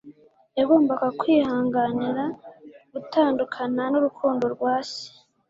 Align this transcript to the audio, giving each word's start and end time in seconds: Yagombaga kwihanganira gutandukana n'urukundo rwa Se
Yagombaga 0.57 1.07
kwihanganira 1.19 2.23
gutandukana 2.95 3.83
n'urukundo 3.91 4.45
rwa 4.53 4.73
Se 4.89 5.05